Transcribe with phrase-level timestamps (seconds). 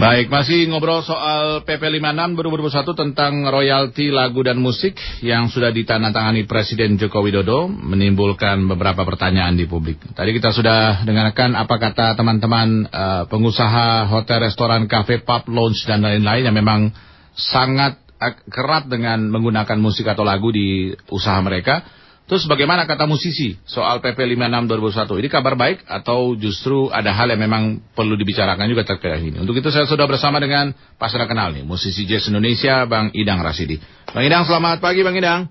[0.00, 6.48] Baik, masih ngobrol soal PP 56 2021 tentang royalti lagu dan musik yang sudah ditandatangani
[6.48, 10.00] Presiden Joko Widodo menimbulkan beberapa pertanyaan di publik.
[10.16, 16.00] Tadi kita sudah dengarkan apa kata teman-teman uh, pengusaha hotel, restoran, kafe, pub, lounge dan
[16.00, 16.96] lain-lain yang memang
[17.36, 18.00] sangat
[18.48, 21.99] kerat dengan menggunakan musik atau lagu di usaha mereka.
[22.30, 24.70] Terus bagaimana kata musisi soal PP 56
[25.10, 25.18] 2001?
[25.18, 29.42] Ini kabar baik atau justru ada hal yang memang perlu dibicarakan juga terkait ini?
[29.42, 33.82] Untuk itu saya sudah bersama dengan pasar kenal nih, musisi jazz Indonesia Bang Idang Rasidi.
[34.14, 35.50] Bang Idang, selamat pagi Bang Idang.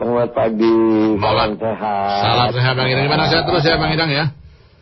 [0.00, 0.76] Selamat pagi,
[1.20, 2.20] salam sehat.
[2.24, 3.04] Salam sehat Bang Idang.
[3.12, 4.24] Gimana sehat terus ya Bang Idang ya?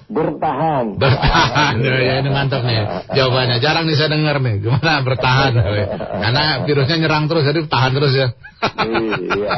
[0.05, 1.01] Bertahan.
[1.01, 1.75] Bertahan.
[1.81, 3.57] ya, ya ini mantap nih jawabannya.
[3.65, 4.61] Jarang nih saya dengar nih.
[4.61, 5.53] Gimana bertahan?
[6.21, 8.29] Karena virusnya nyerang terus jadi tahan terus ya.
[8.85, 9.57] iya.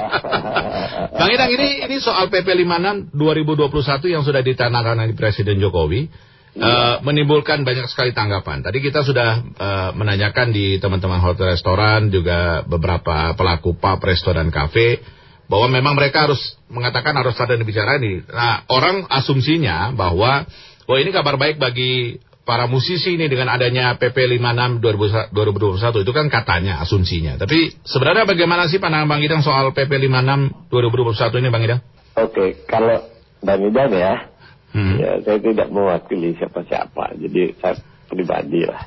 [1.19, 6.35] Bang Idang ini ini soal PP 56 2021 yang sudah ditandatangani Presiden Jokowi.
[6.57, 8.65] Uh, menimbulkan banyak sekali tanggapan.
[8.65, 15.05] Tadi kita sudah uh, menanyakan di teman-teman hotel restoran juga beberapa pelaku pub, restoran, kafe
[15.47, 18.23] bahwa memang mereka harus mengatakan harus ada bicara ini.
[18.27, 20.47] Nah, orang asumsinya bahwa
[20.91, 26.27] oh ini kabar baik bagi para musisi ini dengan adanya PP 56 2021 itu kan
[26.30, 27.38] katanya asumsinya.
[27.38, 31.81] Tapi sebenarnya bagaimana sih pandangan Bang Idang soal PP 56 2021 ini Bang Idang?
[32.19, 33.07] Oke, kalau
[33.43, 34.31] Bang Idang ya,
[34.75, 34.95] hmm.
[34.99, 37.19] ya saya tidak mewakili siapa-siapa.
[37.19, 37.79] Jadi saya
[38.10, 38.87] pribadi lah.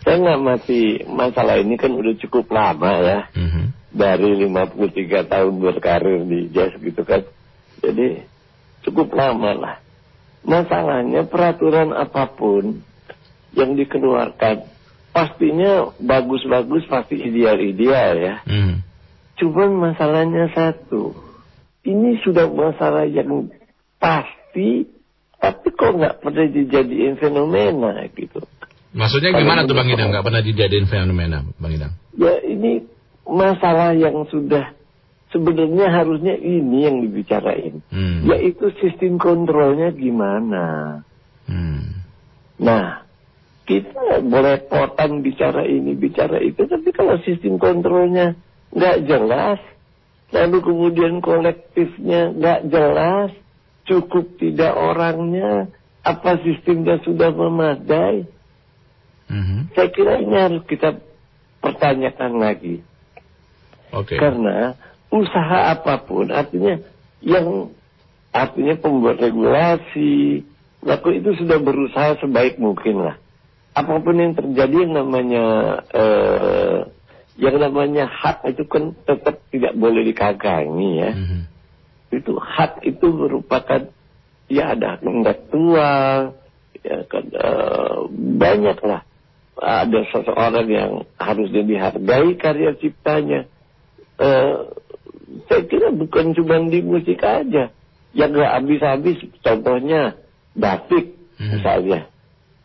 [0.00, 3.20] Saya nggak mati masalah ini kan udah cukup lama ya.
[3.36, 7.26] Hmm dari 53 tahun berkarir di jazz gitu kan.
[7.82, 8.22] Jadi
[8.86, 9.76] cukup lama lah.
[10.40, 12.80] Masalahnya peraturan apa pun
[13.52, 14.64] yang dikeluarkan
[15.10, 18.34] pastinya bagus-bagus pasti ideal-ideal ya.
[18.46, 18.86] Hmm.
[19.36, 21.12] Cuman masalahnya satu.
[21.80, 23.48] Ini sudah masalah yang
[23.96, 24.84] pasti
[25.40, 28.44] tapi kok nggak pernah dijadiin fenomena gitu.
[28.92, 31.92] Maksudnya gimana tuh Bang Idang nggak pernah dijadiin fenomena Bang Idang?
[32.20, 32.84] Ya ini
[33.30, 34.74] masalah yang sudah
[35.30, 38.26] sebenarnya harusnya ini yang dibicarain, hmm.
[38.26, 41.00] yaitu sistem kontrolnya gimana.
[41.46, 42.02] Hmm.
[42.58, 43.06] Nah,
[43.64, 48.34] kita boleh potong bicara ini, bicara itu, tapi kalau sistem kontrolnya
[48.74, 49.62] nggak jelas,
[50.34, 53.30] lalu kemudian kolektifnya nggak jelas,
[53.86, 55.70] cukup tidak orangnya,
[56.02, 58.26] apa sistemnya sudah memadai,
[59.30, 59.70] hmm.
[59.78, 60.98] saya kira ini harus kita
[61.62, 62.82] pertanyakan lagi.
[63.90, 64.18] Okay.
[64.18, 64.78] Karena
[65.10, 66.78] usaha apa pun artinya
[67.20, 67.74] yang
[68.30, 70.46] artinya pembuat regulasi
[70.80, 73.16] laku itu sudah berusaha sebaik mungkin lah.
[73.74, 75.44] Apa pun yang terjadi yang namanya
[75.90, 76.78] eh,
[77.38, 81.10] yang namanya hak itu kan tetap tidak boleh dikagangi ya.
[81.14, 81.42] Mm -hmm.
[82.10, 83.90] Itu hak itu merupakan
[84.50, 86.38] ya ada intelektual
[86.80, 87.98] ya kan eh,
[88.40, 89.02] banyak lah
[89.60, 93.44] ada seseorang yang harusnya dihargai karya ciptanya
[94.20, 94.54] eh,
[95.48, 97.72] saya kira bukan cuma di musik aja.
[98.10, 99.18] Yang gak habis-habis.
[99.40, 100.18] Contohnya
[100.54, 101.50] batik hmm.
[101.56, 102.00] misalnya.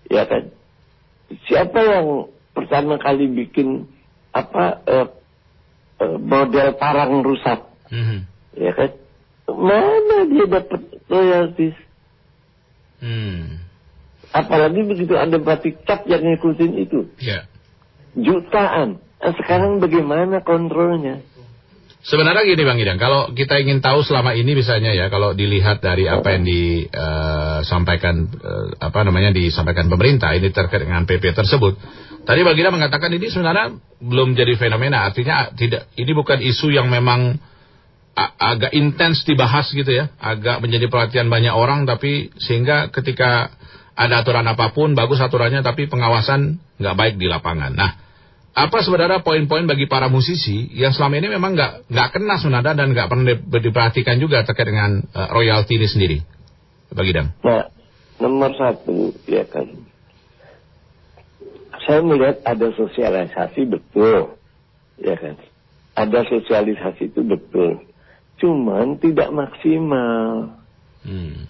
[0.10, 0.54] Ya kan?
[1.50, 3.90] Siapa yang pertama kali bikin
[4.36, 5.08] apa eh,
[6.04, 7.66] eh, model parang rusak?
[7.86, 8.26] Hmm.
[8.58, 8.92] ya kan?
[9.46, 11.78] Mana dia dapat royaltis
[12.98, 13.62] hmm.
[14.34, 17.06] apalagi begitu ada batik cap yang ngikutin itu.
[17.22, 17.46] Yeah.
[18.18, 18.98] jutaan.
[19.22, 21.22] Nah, sekarang bagaimana kontrolnya
[22.06, 26.06] Sebenarnya gini Bang Idang, kalau kita ingin tahu selama ini misalnya ya, kalau dilihat dari
[26.06, 31.74] apa yang disampaikan uh, uh, apa namanya disampaikan pemerintah ini terkait dengan PP tersebut.
[32.22, 33.74] Tadi Bang Idang mengatakan ini sebenarnya
[34.06, 37.42] belum jadi fenomena, artinya tidak ini bukan isu yang memang
[38.38, 43.50] agak intens dibahas gitu ya, agak menjadi perhatian banyak orang tapi sehingga ketika
[43.98, 47.74] ada aturan apa pun bagus aturannya tapi pengawasan nggak baik di lapangan.
[47.74, 48.05] Nah,
[48.56, 52.88] apa sebenarnya poin-poin bagi para musisi yang selama ini memang nggak nggak kena sebenarnya dan
[52.96, 56.18] nggak pernah diperhatikan juga terkait dengan uh, royalti ini sendiri,
[56.88, 57.36] bagi Dam?
[57.44, 57.68] Nah,
[58.24, 59.68] nomor satu ya kan,
[61.84, 64.40] saya melihat ada sosialisasi betul,
[65.04, 65.36] ya kan,
[66.00, 67.84] ada sosialisasi itu betul,
[68.40, 70.56] cuman tidak maksimal,
[71.04, 71.44] hmm.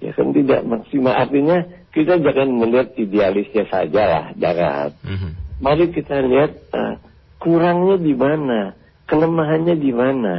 [0.00, 1.12] ya kan tidak maksimal.
[1.12, 1.60] Artinya
[1.92, 4.96] kita jangan melihat idealisnya saja lah, jangan.
[5.04, 6.94] Hmm mari kita lihat uh,
[7.38, 8.74] kurangnya di mana,
[9.06, 10.34] kelemahannya di mana.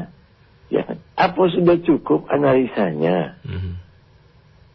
[0.69, 0.85] Ya,
[1.17, 3.41] apa sudah cukup analisanya?
[3.41, 3.73] Mm-hmm.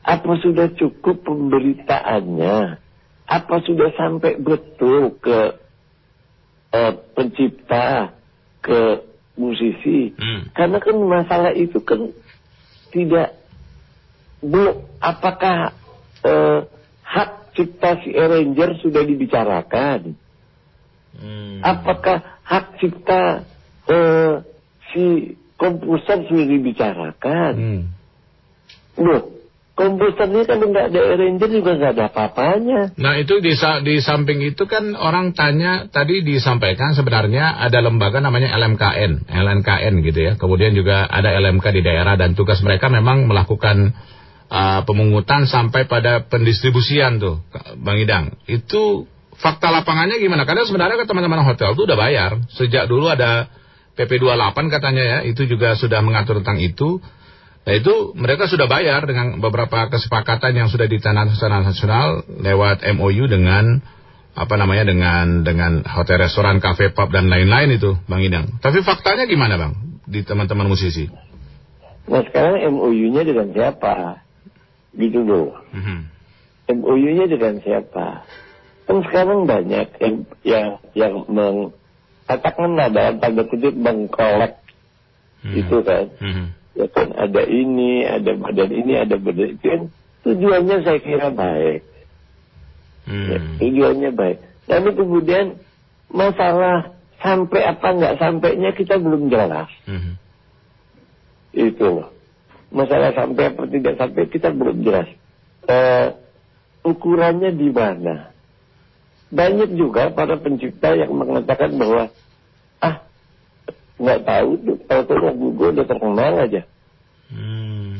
[0.05, 2.83] Apa sudah cukup pemberitaannya?
[3.25, 5.39] Apa sudah sampai betul ke
[6.75, 8.13] uh, pencipta,
[8.59, 9.07] ke
[9.39, 10.13] musisi?
[10.19, 10.51] Mm.
[10.51, 12.11] Karena kan masalah itu kan
[12.91, 13.39] tidak
[14.45, 15.73] belum apakah
[16.27, 16.59] uh,
[17.07, 20.19] hak cipta si arranger sudah dibicarakan?
[21.15, 21.63] Hmm.
[21.63, 23.47] Apakah hak cipta
[23.89, 24.33] uh,
[24.93, 27.53] si komposer sudah dibicarakan?
[27.55, 27.83] Hmm.
[28.95, 29.35] Loh,
[29.75, 32.81] komposernya kan nggak ada arranger juga nggak ada apa-apanya.
[32.95, 38.55] Nah itu di, di samping itu kan orang tanya tadi disampaikan sebenarnya ada lembaga namanya
[38.55, 40.33] LMKN, LNKN gitu ya.
[40.39, 43.99] Kemudian juga ada LMK di daerah dan tugas mereka memang melakukan
[44.47, 47.43] uh, pemungutan sampai pada pendistribusian tuh,
[47.83, 48.39] Bang Idang.
[48.47, 50.47] Itu fakta lapangannya gimana?
[50.49, 52.31] Karena sebenarnya kan teman-teman hotel itu udah bayar.
[52.55, 53.51] Sejak dulu ada
[53.95, 56.99] PP 28 katanya ya, itu juga sudah mengatur tentang itu.
[57.65, 63.25] Nah itu mereka sudah bayar dengan beberapa kesepakatan yang sudah ditandatangani secara nasional lewat MOU
[63.25, 63.81] dengan
[64.35, 68.61] apa namanya dengan dengan hotel restoran kafe pub dan lain-lain itu Bang Idang.
[68.61, 71.09] Tapi faktanya gimana Bang di teman-teman musisi?
[72.05, 74.21] Nah sekarang MOU-nya dengan siapa?
[74.93, 75.57] Gitu loh.
[75.73, 75.99] Mm -hmm.
[76.85, 78.29] MOU-nya dengan siapa?
[78.85, 80.15] Kan sekarang banyak yang
[80.45, 81.73] yang yang meng,
[82.29, 84.61] katakanlah dalam tanda kutip mengkolek
[85.41, 85.55] hmm.
[85.57, 86.05] itu kan.
[86.21, 86.47] Hmm.
[86.75, 89.83] Ya kan ada ini, ada badan ini, ada badan itu kan
[90.27, 91.81] tujuannya saya kira baik.
[93.09, 93.29] Hmm.
[93.31, 94.39] Ya, tujuannya baik.
[94.69, 95.61] Tapi kemudian
[96.13, 96.93] masalah
[97.25, 99.73] sampai apa nggak sampainya kita belum jelas.
[99.89, 100.21] Hmm.
[101.57, 102.09] Itu loh.
[102.75, 105.09] Masalah sampai apa tidak sampai kita belum jelas.
[105.65, 106.13] Uh,
[106.85, 108.34] ukurannya di mana?
[109.33, 112.13] Banyak juga para pencipta yang mengatakan bahwa
[112.85, 113.05] ah
[113.97, 116.63] nggak tahu tuh tahu lagu gue udah terkenal aja.
[117.31, 117.99] Hmm.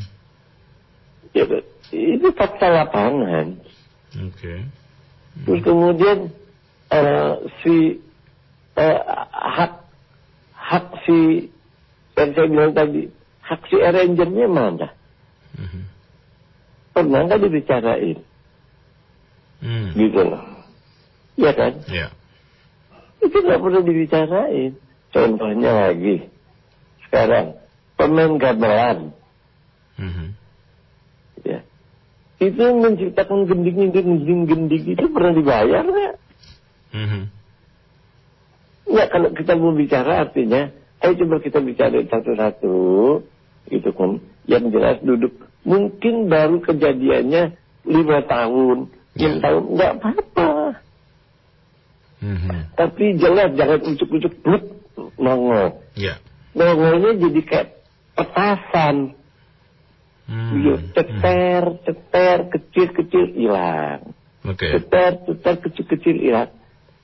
[1.35, 1.43] Ya,
[1.91, 3.59] itu fakta lapangan.
[4.15, 4.31] Oke.
[4.31, 4.59] Okay.
[5.35, 5.43] Hmm.
[5.43, 6.17] Terus kemudian
[6.91, 7.99] uh, si
[8.79, 8.99] uh,
[9.31, 9.73] hak
[10.55, 11.51] hak si
[12.15, 13.11] yang saya bilang tadi
[13.43, 14.87] hak si arrangernya mana?
[15.59, 15.83] Hmm.
[16.95, 18.19] Pernah nggak dibicarain?
[19.59, 19.91] Hmm.
[19.91, 20.54] Gitu loh.
[21.35, 21.73] Iya kan?
[21.91, 22.07] Iya.
[23.23, 24.79] Itu nggak perlu dibicarain.
[25.15, 26.27] Contohnya lagi,
[27.07, 27.55] sekarang
[27.95, 29.15] pemain gamelan,
[29.95, 30.27] mm-hmm.
[31.47, 31.63] ya,
[32.43, 36.15] itu menciptakan gending-gending-gending itu pernah dibayar nggak?
[36.91, 37.23] Mm-hmm.
[38.91, 43.23] Ya kalau kita mau bicara artinya, ayo coba kita bicara satu-satu,
[43.71, 44.19] gitu kan.
[44.51, 45.33] Yang jelas duduk,
[45.63, 47.55] mungkin baru kejadiannya
[47.87, 49.39] lima tahun, enam yeah.
[49.39, 50.49] tahun, nggak apa-apa.
[52.23, 52.59] Mm-hmm.
[52.79, 54.63] Tapi jelas jangan ucuk-ucuk bluk
[55.19, 55.83] nongol.
[55.95, 56.19] Yeah.
[56.55, 57.67] Nongolnya jadi kayak
[58.15, 59.17] petasan.
[60.25, 60.57] Hmm.
[60.57, 64.17] Iya, ceter, ceter, kecil-kecil hilang.
[64.41, 64.73] Okay.
[64.73, 66.49] Ceter, ceter, kecil-kecil hilang.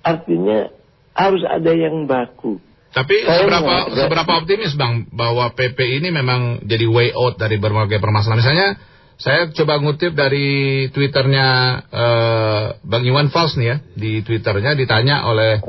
[0.02, 0.74] Artinya
[1.13, 2.58] harus ada yang baku.
[2.92, 8.04] Tapi Saya seberapa seberapa optimis Bang bahwa PP ini memang jadi way out dari berbagai
[8.04, 8.42] permasalahan.
[8.44, 8.68] Misalnya
[9.21, 11.47] saya coba ngutip dari twitternya
[11.94, 13.77] uh, Bang Iwan Fals nih ya.
[13.94, 15.62] Di twitternya ditanya oleh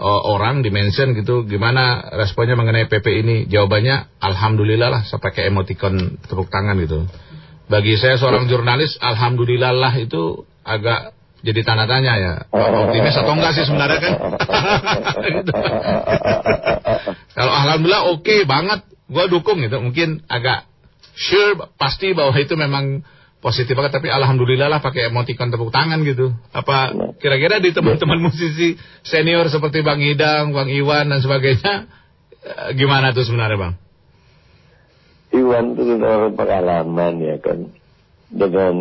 [0.00, 3.36] uh, orang di mention gitu gimana responnya mengenai PP ini.
[3.44, 7.04] Jawabannya Alhamdulillah lah saya pakai emoticon tepuk tangan gitu.
[7.68, 11.12] Bagi saya seorang jurnalis Alhamdulillah lah itu agak
[11.44, 14.14] jadi tanda tanya ya optimis atau enggak sih sebenarnya kan
[15.44, 15.52] gitu.
[17.36, 18.80] kalau alhamdulillah oke okay banget
[19.12, 20.64] gue dukung gitu mungkin agak
[21.14, 23.06] sure pasti bahwa itu memang
[23.44, 26.32] positif banget tapi alhamdulillah lah pakai emoticon tepuk tangan gitu.
[26.50, 31.84] Apa kira-kira di teman-teman musisi senior seperti Bang Idang, Bang Iwan dan sebagainya
[32.40, 33.74] eh, gimana tuh sebenarnya Bang?
[35.34, 37.58] Iwan itu orang pengalaman ya kan
[38.32, 38.74] dengan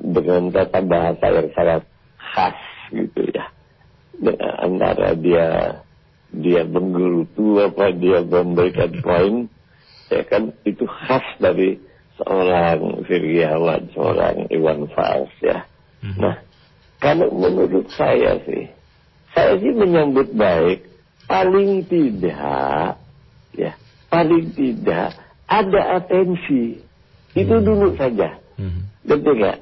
[0.00, 1.82] dengan tata bahasa yang sangat
[2.16, 2.58] khas
[2.94, 3.52] gitu ya.
[4.16, 5.48] Dengan antara dia
[6.32, 9.34] dia menggerutu apa dia memberikan poin
[10.10, 11.80] ya kan itu khas dari
[12.16, 15.68] seorang Firgiawan, seorang Iwan Fals ya.
[16.00, 16.16] Hmm.
[16.16, 16.36] Nah,
[17.02, 18.72] kalau menurut saya sih,
[19.36, 20.88] saya sih menyambut baik,
[21.28, 22.96] paling tidak,
[23.52, 23.72] ya,
[24.08, 25.12] paling tidak
[25.44, 26.80] ada atensi.
[27.36, 27.64] Itu hmm.
[27.66, 28.40] dulu saja.
[28.56, 28.88] Hmm.
[29.04, 29.58] Betul nggak?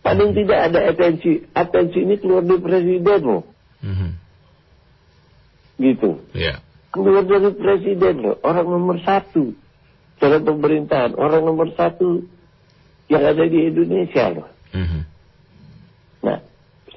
[0.00, 1.44] Paling tidak ada atensi.
[1.52, 3.44] Atensi ini keluar dari presiden loh.
[3.84, 4.16] Hmm.
[5.76, 6.24] Gitu.
[6.32, 6.65] Yeah
[6.96, 9.52] keluar dari presiden loh, orang nomor satu
[10.16, 12.24] dalam pemerintahan, orang nomor satu
[13.12, 14.48] yang ada di Indonesia loh.
[14.72, 15.02] Mm-hmm.
[16.26, 16.38] Nah,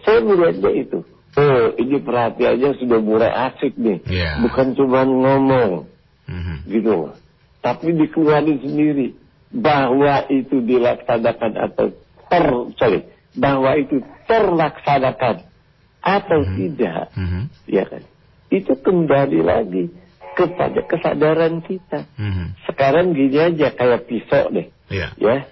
[0.01, 0.99] saya melihatnya itu.
[1.37, 4.41] Oh, ini perhatiannya sudah mulai asik nih, yeah.
[4.41, 5.85] bukan cuma ngomong,
[6.25, 6.57] mm-hmm.
[6.65, 7.13] gitu.
[7.61, 9.13] Tapi dikeluarin sendiri
[9.53, 11.93] bahwa itu dilaksanakan atau
[12.27, 12.45] ter,
[12.81, 12.99] sorry,
[13.37, 15.45] bahwa itu terlaksanakan
[16.01, 16.57] atau mm-hmm.
[16.57, 17.43] tidak, mm-hmm.
[17.69, 18.03] ya kan?
[18.49, 19.93] Itu kembali lagi
[20.33, 22.09] kepada kesadaran kita.
[22.17, 22.47] Mm-hmm.
[22.69, 25.13] Sekarang gini aja kayak pisau deh, yeah.
[25.17, 25.45] ya.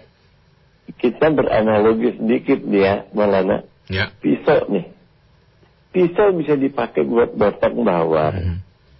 [0.97, 3.67] Kita beranalogi sedikit dia, Malana.
[3.91, 4.11] Ya.
[4.23, 4.87] Pisau nih.
[5.91, 8.35] Pisau bisa dipakai buat botong bawang.
[8.35, 8.57] Hmm.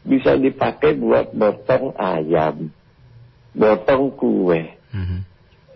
[0.08, 2.72] Bisa dipakai buat botong ayam.
[3.56, 4.76] Botong kue.
[4.92, 5.24] Hmm.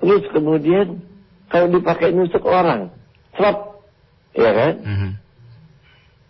[0.04, 1.00] Terus kemudian
[1.52, 2.92] kalau dipakai nusuk orang.
[3.36, 3.84] Serap.
[4.36, 4.74] Ya kan?
[4.84, 5.12] Hmm.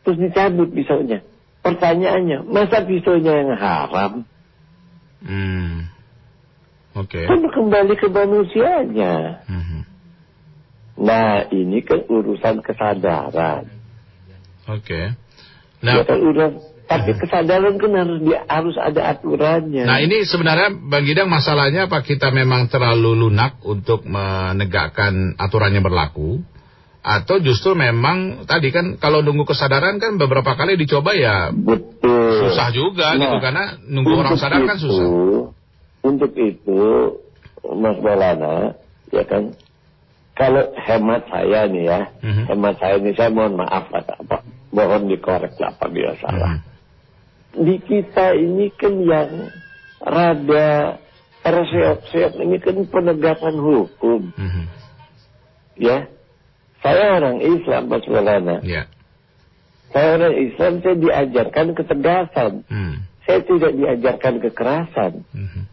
[0.06, 1.22] Terus dicabut pisaunya.
[1.62, 4.14] Pertanyaannya, masa pisaunya yang haram?
[5.22, 5.90] Hmm.
[6.98, 7.22] Oke.
[7.22, 7.26] Okay.
[7.30, 9.46] Kan kembali ke manusianya.
[9.46, 9.86] Hmm.
[11.02, 13.70] Nah, ini kan urusan kesadaran.
[14.68, 14.82] Oke.
[14.82, 15.06] Okay.
[15.82, 16.52] Nah, ya kan urusan
[16.92, 19.88] tapi kesadaran kan harus di, harus ada aturannya.
[19.88, 26.44] Nah ini sebenarnya Bang Gidang masalahnya apa kita memang terlalu lunak untuk menegakkan aturannya berlaku
[27.02, 32.46] atau justru memang tadi kan kalau nunggu kesadaran kan beberapa kali dicoba ya Betul.
[32.46, 35.08] susah juga gitu, nah, gitu karena nunggu orang sadar kan susah.
[36.02, 36.82] Untuk itu
[37.66, 38.78] Mas Balana
[39.10, 39.58] ya kan
[40.42, 42.46] kalau hemat saya nih ya, mm-hmm.
[42.50, 44.42] hemat saya nih saya mohon maaf apa,
[44.74, 46.58] mohon dikorek lah apabila salah.
[46.58, 47.62] Mm-hmm.
[47.62, 49.32] Di kita ini kan yang
[50.02, 50.98] rada
[51.46, 54.34] terseok-seok ini kan penegakan hukum.
[54.34, 54.66] Mm-hmm.
[55.78, 56.10] Ya,
[56.82, 58.58] saya orang Islam Mas Maulana.
[58.66, 58.90] Yeah.
[59.94, 62.52] Saya orang Islam, saya diajarkan ketegasan.
[62.66, 62.96] Mm.
[63.28, 65.14] Saya tidak diajarkan kekerasan.
[65.30, 65.64] Mm-hmm.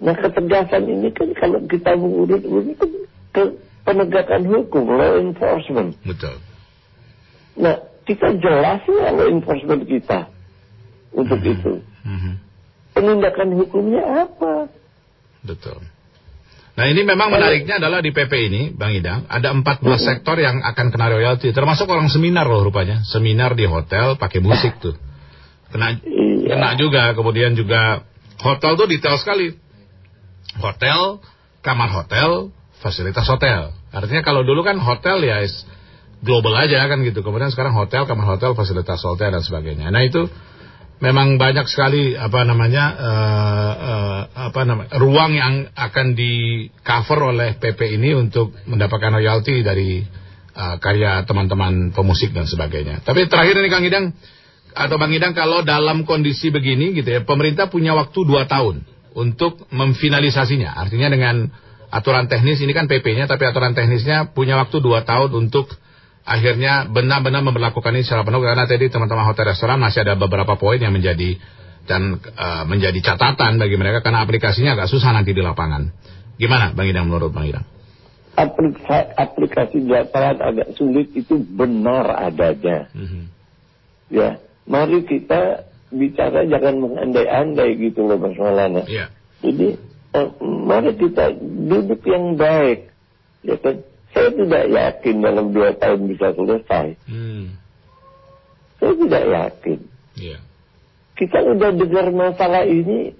[0.00, 2.90] Nah ketegasan ini kan kalau kita mengurut-urut kan
[3.30, 3.42] ke
[3.84, 5.94] penegakan hukum, law enforcement.
[6.02, 6.42] Betul.
[7.60, 7.76] Nah,
[8.08, 10.26] kita jelas ya law enforcement kita
[11.14, 11.54] untuk mm -hmm.
[11.54, 11.72] itu.
[12.02, 12.34] Mm -hmm.
[12.96, 14.54] Penindakan hukumnya apa?
[15.46, 15.80] Betul.
[16.80, 20.00] Nah ini memang menariknya adalah di PP ini, Bang Idang, ada 14 mm -hmm.
[20.00, 24.80] sektor yang akan kena royalti, termasuk orang seminar loh rupanya, seminar di hotel pakai musik
[24.80, 24.96] tuh,
[25.68, 26.56] kena, iya.
[26.56, 28.00] kena juga, kemudian juga
[28.40, 29.52] hotel tuh detail sekali,
[30.56, 31.20] hotel,
[31.60, 32.48] kamar hotel,
[32.80, 33.76] fasilitas hotel.
[33.92, 35.44] Artinya kalau dulu kan hotel ya
[36.24, 37.20] global aja kan gitu.
[37.20, 39.92] Kemudian sekarang hotel, kamar hotel, fasilitas hotel dan sebagainya.
[39.92, 40.32] Nah itu
[41.00, 44.20] memang banyak sekali apa namanya uh, uh,
[44.52, 50.04] apa namanya ruang yang akan di cover oleh PP ini untuk mendapatkan royalti dari
[50.52, 53.00] uh, karya teman-teman pemusik dan sebagainya.
[53.00, 54.12] Tapi terakhir ini Kang Idang
[54.76, 58.84] atau Bang Idang kalau dalam kondisi begini gitu ya pemerintah punya waktu dua tahun
[59.16, 60.76] untuk memfinalisasinya.
[60.76, 61.48] Artinya dengan
[61.90, 65.66] aturan teknis ini kan PP-nya tapi aturan teknisnya punya waktu dua tahun untuk
[66.24, 70.78] akhirnya benar-benar memperlakukan ini secara penuh karena tadi teman-teman hotel restoran masih ada beberapa poin
[70.78, 71.40] yang menjadi
[71.88, 75.90] dan uh, menjadi catatan bagi mereka karena aplikasinya agak susah nanti di lapangan.
[76.36, 77.66] Gimana Bang Idang menurut Bang Idang?
[78.38, 82.88] Aplikasi, aplikasi lapangan agak sulit itu benar adanya.
[82.94, 83.24] Mm -hmm.
[84.10, 84.38] Ya,
[84.70, 88.86] mari kita bicara jangan mengandai-andai gitu loh Mas Maulana.
[88.86, 89.10] Yeah.
[89.42, 89.76] Jadi
[90.14, 92.94] eh, mari kita duduk yang baik.
[93.42, 93.82] Ya kan?
[94.10, 96.98] Saya tidak yakin dalam dua tahun bisa selesai.
[97.06, 97.54] Hmm.
[98.82, 99.78] Saya tidak yakin.
[100.18, 100.40] Yeah.
[101.14, 103.14] Kita sudah dengar masalah ini.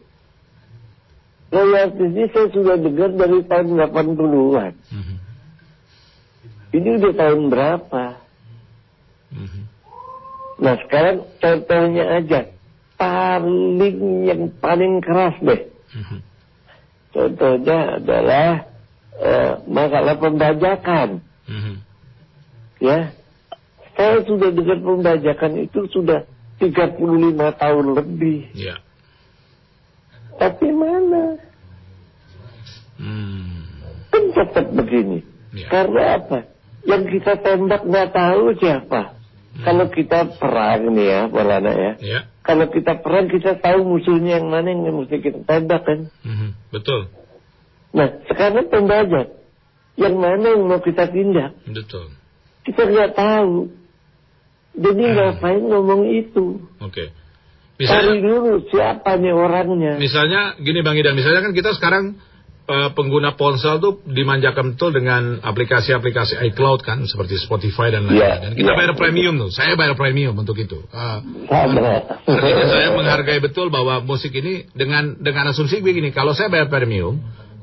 [1.50, 4.72] Royaltis saya sudah dengar dari tahun 80-an.
[4.90, 5.16] Hmm.
[6.70, 8.04] Ini udah tahun berapa?
[9.34, 9.66] Hmm.
[10.60, 12.40] Nah sekarang contohnya aja
[13.00, 15.62] paling yang paling keras deh.
[15.96, 16.20] Mm-hmm.
[17.10, 18.69] Contohnya adalah
[19.20, 21.20] uh, masalah pembajakan.
[21.46, 21.76] Mm-hmm.
[22.80, 23.12] Ya,
[24.00, 26.24] saya sudah dengar pembajakan itu sudah
[26.56, 26.96] 35
[27.36, 28.48] tahun lebih.
[28.56, 28.80] Yeah.
[30.40, 31.36] Tapi mana?
[32.96, 33.68] Hmm.
[34.08, 35.20] Kan tetap begini.
[35.52, 35.68] Yeah.
[35.68, 36.38] Karena apa?
[36.88, 39.20] Yang kita tembak nggak tahu siapa.
[39.52, 39.64] Hmm.
[39.68, 41.92] Kalau kita perang nih ya, Bolana ya.
[42.00, 42.22] Yeah.
[42.40, 46.08] Kalau kita perang kita tahu musuhnya yang mana yang mesti kita tembak kan.
[46.24, 46.56] Hmm.
[46.72, 47.12] Betul.
[47.94, 49.26] Nah sekarang pembajak.
[49.98, 51.60] Yang mana yang mau kita tindak.
[51.68, 52.14] Betul.
[52.64, 53.68] Kita nggak tahu.
[54.78, 55.14] Jadi hmm.
[55.18, 56.62] ngapain ngomong itu.
[56.80, 56.94] Oke.
[56.94, 57.08] Okay.
[57.80, 59.96] Misalnya, Cari dulu siapa nih orangnya.
[59.96, 62.20] Misalnya gini Bang Idan, misalnya kan kita sekarang
[62.68, 68.20] uh, pengguna ponsel tuh dimanjakan betul dengan aplikasi-aplikasi iCloud kan seperti Spotify dan lain-lain.
[68.20, 68.78] Yeah, dan kita yeah.
[68.78, 69.50] bayar premium tuh.
[69.50, 70.84] Saya bayar premium untuk itu.
[70.92, 71.18] Uh,
[72.68, 77.16] saya menghargai betul bahwa musik ini dengan dengan asumsi begini, kalau saya bayar premium,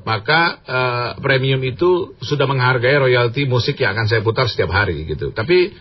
[0.08, 5.36] maka uh, premium itu sudah menghargai royalti musik yang akan saya putar setiap hari gitu.
[5.36, 5.76] Tapi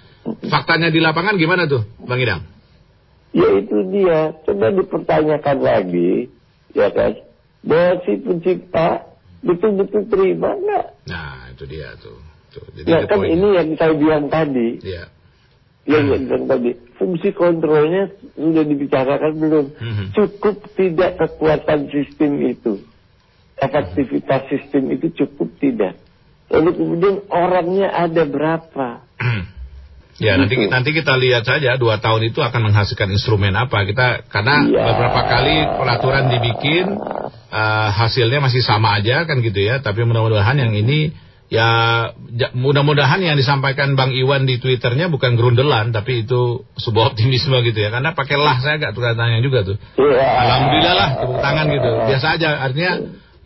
[0.50, 2.42] faktanya di lapangan gimana tuh, Bang Idam?
[3.30, 4.34] Ya itu dia.
[4.42, 6.26] Coba dipertanyakan lagi,
[6.74, 7.22] ya kan?
[7.62, 9.14] Bahwa si pencipta
[9.46, 10.86] betul-betul terima nggak?
[11.06, 12.18] Nah itu dia tuh.
[12.50, 12.66] tuh.
[12.74, 14.82] Jadi nah kan ini yang saya bilang tadi.
[14.82, 15.06] Iya.
[15.86, 16.22] Yang hmm.
[16.26, 19.66] bilang tadi fungsi kontrolnya sudah dibicarakan belum?
[19.78, 20.06] Hmm.
[20.18, 22.82] Cukup tidak kekuatan sistem itu,
[23.56, 25.96] efektivitas sistem itu cukup tidak.
[26.52, 28.88] Lalu kemudian orangnya ada berapa?
[30.16, 30.72] Ya nanti gitu.
[30.72, 34.88] nanti kita lihat saja dua tahun itu akan menghasilkan instrumen apa kita karena ya.
[34.88, 36.88] beberapa kali peraturan dibikin
[37.52, 41.12] uh, hasilnya masih sama aja kan gitu ya tapi mudah-mudahan yang ini
[41.52, 41.68] ya
[42.56, 47.92] mudah-mudahan yang disampaikan Bang Iwan di twitternya bukan gerundelan tapi itu sebuah optimisme gitu ya
[47.92, 50.26] karena pakai lah saya agak tukar tanya juga tuh ya.
[50.42, 52.92] alhamdulillah lah tepuk tangan gitu biasa aja artinya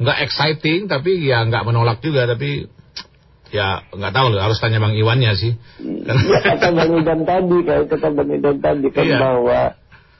[0.00, 2.66] nggak exciting tapi ya nggak menolak juga tapi
[3.50, 5.52] Ya nggak tahu loh, harus tanya Bang Iwannya sih.
[5.82, 9.18] Ya, kata Bang Iwan tadi, kayak kata Bang Iwan tadi kan iya.
[9.18, 9.60] bahwa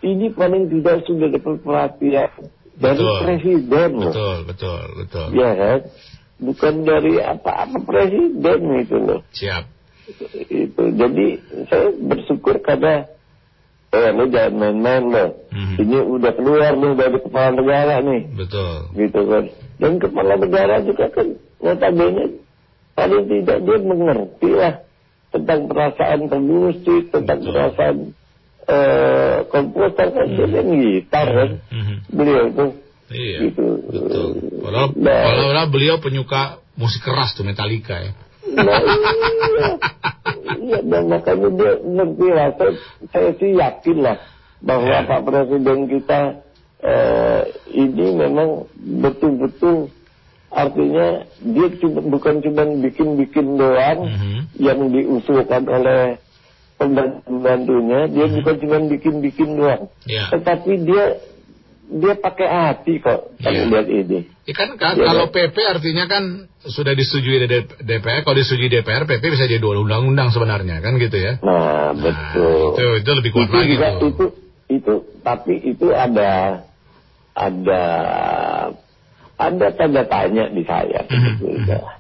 [0.02, 2.30] ini paling tidak sudah dapat perhatian
[2.74, 3.18] dari betul.
[3.22, 4.10] presiden loh.
[4.10, 5.26] Betul, betul, betul.
[5.38, 5.80] Ya kan?
[6.40, 9.20] Bukan dari apa-apa presiden itu loh.
[9.30, 9.64] Siap.
[10.50, 11.26] Itu, jadi
[11.70, 13.06] saya bersyukur karena
[13.90, 15.30] eh lo jangan main-main loh.
[15.50, 15.76] Mm-hmm.
[15.82, 18.20] Ini udah keluar nih dari kepala negara nih.
[18.38, 18.74] Betul.
[18.94, 19.44] Gitu kan.
[19.82, 21.26] Dan kepala negara juga kan
[21.58, 22.24] notabene
[22.94, 24.74] paling tidak dia mengerti lah
[25.30, 27.54] tentang perasaan pemusik, tentang Betul.
[27.54, 27.96] perasaan
[28.70, 30.36] uh, komposer kan hmm.
[30.36, 31.96] dia kan gitar kan hmm.
[32.10, 32.64] beliau itu
[33.10, 33.66] iya gitu.
[33.90, 34.30] betul
[34.62, 38.12] padahal, nah, padahal beliau penyuka musik keras tuh Metallica ya
[38.48, 39.70] nah, iya
[40.60, 42.72] iya dan makanya dia ngerti lah saya,
[43.12, 44.16] saya sih yakin lah
[44.60, 45.08] bahwa ya.
[45.08, 46.20] Pak Presiden kita
[46.84, 47.42] uh,
[47.72, 49.88] ini memang betul-betul
[50.50, 54.38] artinya dia cuma, bukan cuma bikin-bikin doang mm -hmm.
[54.58, 56.18] yang diusulkan oleh
[56.80, 58.36] pembantu-pembantunya, dia mm -hmm.
[58.42, 60.32] bukan cuma bikin-bikin doang, yeah.
[60.34, 61.04] tetapi dia
[61.90, 63.66] dia pakai hati kok kalau yeah.
[63.66, 64.18] lihat ini.
[64.46, 67.42] Ya kan, kan ya, kalau PP artinya kan sudah disetujui
[67.82, 71.42] DPR, kalau disetujui DPR PP bisa jadi dua undang-undang sebenarnya kan gitu ya.
[71.42, 72.78] Nah, nah betul.
[72.78, 74.26] Itu itu lebih kuat itu lagi juga, Itu
[74.70, 74.94] itu
[75.26, 76.62] tapi itu ada
[77.34, 77.82] ada
[79.40, 81.80] ada tanda tanya di saya sebetulnya.
[81.80, 81.98] Mm-hmm.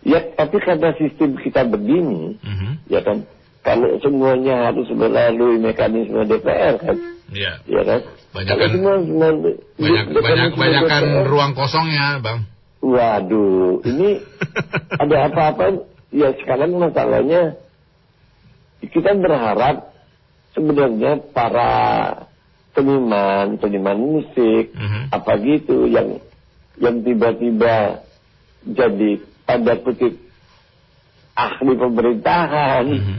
[0.00, 2.72] Ya, tapi karena sistem kita begini, mm-hmm.
[2.88, 3.28] ya kan,
[3.60, 6.96] kalau semuanya harus melalui mekanisme DPR kan,
[7.34, 7.56] yeah.
[7.66, 8.00] ya kan,
[8.34, 9.30] banyak kan, semua, semua,
[9.78, 12.46] banyak banyak banyakkan ruang kosongnya, bang.
[12.80, 14.24] Waduh, ini
[15.02, 15.84] ada apa-apa?
[16.10, 17.60] Ya sekarang masalahnya
[18.80, 19.92] kita berharap
[20.56, 21.72] sebenarnya para
[22.72, 25.02] seniman, seniman musik, mm -hmm.
[25.12, 26.18] apa gitu yang
[26.80, 28.00] yang tiba-tiba
[28.64, 29.10] jadi
[29.44, 30.16] tanda kutip
[31.36, 33.18] ahli pemerintahan, mm -hmm.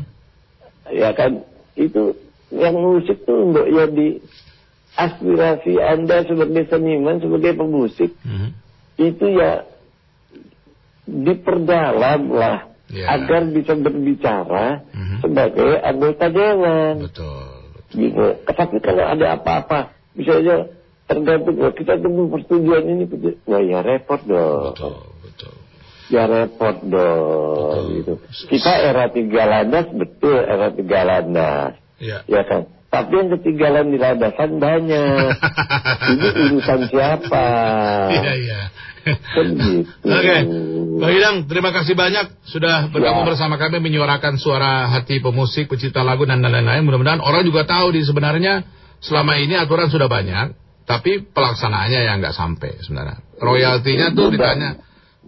[0.96, 1.46] ya kan
[1.78, 2.18] itu
[2.52, 4.20] yang musik tuh untuk ya di
[4.96, 8.50] aspirasi anda sebagai seniman sebagai pemusik mm -hmm.
[9.00, 9.64] itu ya
[11.08, 13.16] diperdalam lah yeah.
[13.16, 15.18] agar bisa berbicara mm -hmm.
[15.24, 16.96] sebagai anggota dewan.
[17.08, 17.48] Betul.
[17.92, 18.26] Gitu.
[18.48, 20.72] Tapi kalau ada apa-apa, bisa aja
[21.12, 23.04] tergantung oh, kita tunggu persetujuan ini
[23.44, 24.96] wah ya repot dong betul
[25.28, 25.54] betul
[26.08, 27.84] ya repot dong betul.
[28.00, 28.14] gitu
[28.48, 33.98] kita era tiga landas betul era tiga landas ya, ya kan tapi yang ketinggalan di
[34.02, 35.32] landasan banyak
[36.12, 37.48] ini urusan siapa
[38.12, 38.62] iya iya
[39.02, 39.82] kan gitu.
[40.06, 40.42] Oke, okay.
[41.02, 43.34] Bang Idang, terima kasih banyak sudah bergabung ya.
[43.34, 46.86] bersama kami menyuarakan suara hati pemusik, pencipta lagu dan lain-lain.
[46.86, 48.62] Mudah-mudahan orang juga tahu di sebenarnya
[49.02, 50.54] selama ini aturan sudah banyak,
[50.86, 53.26] tapi pelaksanaannya yang nggak sampai sebenarnya.
[53.42, 54.78] Royaltinya tuh ditanya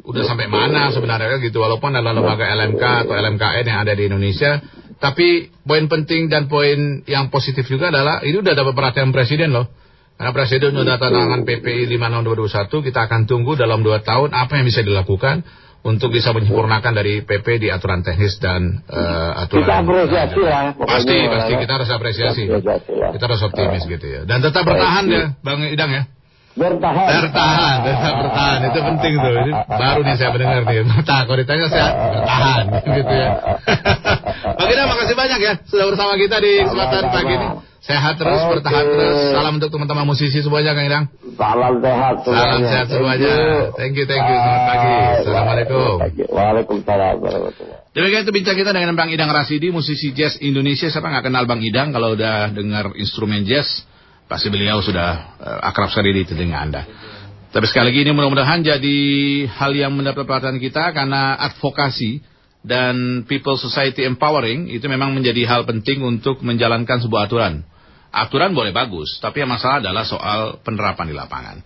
[0.04, 4.58] udah sampai mana sebenarnya gitu walaupun ada lembaga LMK atau LMKN yang ada di Indonesia
[5.04, 9.68] tapi poin penting dan poin yang positif juga adalah ini udah dapat perhatian presiden loh.
[10.16, 14.56] Karena presiden sudah tangan PPI 5 tahun 2021 kita akan tunggu dalam 2 tahun apa
[14.56, 15.44] yang bisa dilakukan
[15.84, 20.63] untuk bisa menyempurnakan dari PP di aturan teknis dan uh, aturan kita apresiasi lah.
[20.80, 21.54] Pasti pasti.
[21.60, 22.44] Kita harus apresiasi.
[22.88, 24.22] Kita harus optimis gitu ya.
[24.24, 26.08] Dan tetap bertahan ya Bang Idang ya
[26.54, 31.39] bertahan bertahan tetap bertahan itu penting tuh ini baru nih saya mendengar nih bertahan kalau
[31.42, 32.63] ditanya saya bertahan
[33.02, 33.30] gitu ya
[34.58, 37.48] Bang Idang makasih banyak ya sudah bersama kita di kesempatan pagi ini
[37.84, 38.52] Sehat terus, okay.
[38.56, 39.36] bertahan terus.
[39.36, 41.06] Salam untuk teman-teman musisi semuanya, Kang Idang.
[41.36, 42.39] Salam sehat semuanya.
[42.48, 43.36] Salam sehat semuanya.
[43.76, 44.38] Thank you, thank you.
[44.39, 44.96] Selamat pagi.
[45.20, 45.96] Assalamualaikum.
[46.32, 47.16] Waalaikumsalam
[47.92, 50.88] Demikian itu bincang kita dengan Bang Idang Rasidi, musisi jazz Indonesia.
[50.88, 53.84] Siapa nggak kenal Bang Idang kalau udah dengar instrumen jazz?
[54.28, 56.82] Pasti beliau sudah uh, akrab sekali di telinga Anda.
[57.54, 58.98] Tapi sekali lagi ini mudah-mudahan jadi
[59.46, 62.26] hal yang mendapat perhatian kita karena advokasi
[62.66, 67.62] dan people society empowering itu memang menjadi hal penting untuk menjalankan sebuah aturan.
[68.10, 71.58] Aturan boleh bagus, tapi yang masalah adalah soal penerapan di lapangan.